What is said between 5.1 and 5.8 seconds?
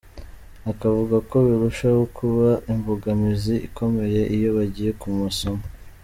masomo.